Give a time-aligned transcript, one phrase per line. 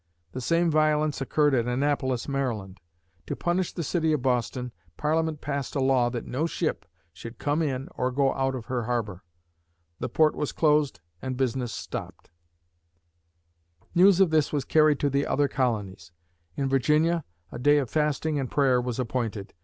[0.31, 2.79] The same violence occurred at Annapolis, Maryland.
[3.27, 7.61] To punish the city of Boston, Parliament passed a law that no ship should come
[7.61, 9.23] in or go out of her harbor.
[9.99, 12.31] The port was closed and business stopped.
[13.93, 16.11] [Illustration: The Boston Tea Party] News of this was carried to the other colonies.
[16.57, 19.53] In Virginia, a day of fasting and prayer was appointed.